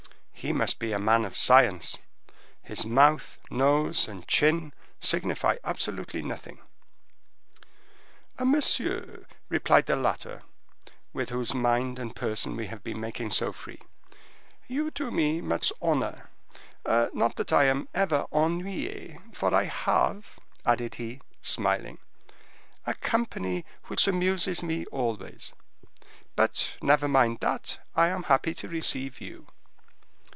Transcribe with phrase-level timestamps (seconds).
[0.41, 1.99] He must be a man of science:
[2.63, 6.57] his mouth, nose, and chin signify absolutely nothing."
[8.43, 10.41] "Monsieur," replied the latter,
[11.13, 13.81] with whose mind and person we have been making so free,
[14.67, 16.27] "you do me much honor;
[17.13, 21.99] not that I am ever ennuye, for I have," added he, smiling,
[22.87, 25.53] "a company which amuses me always:
[26.35, 29.45] but, never mind that, I am happy to receive you."